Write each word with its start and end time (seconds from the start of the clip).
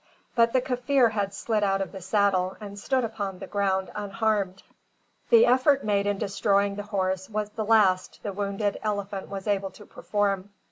But 0.33 0.51
the 0.51 0.61
Kaffir 0.61 1.11
had 1.11 1.31
slid 1.31 1.63
out 1.63 1.79
of 1.79 1.91
the 1.91 2.01
saddle 2.01 2.57
and 2.59 2.79
stood 2.79 3.03
upon 3.03 3.37
the 3.37 3.45
ground 3.45 3.91
unharmed. 3.93 4.63
The 5.29 5.45
effort 5.45 5.83
made 5.83 6.07
in 6.07 6.17
destroying 6.17 6.73
the 6.75 6.81
horse 6.81 7.29
was 7.29 7.51
the 7.51 7.63
last 7.65 8.19
the 8.23 8.33
wounded 8.33 8.79
elephant 8.81 9.29
was 9.29 9.45
able 9.45 9.69
to 9.69 9.85
perform. 9.85 10.49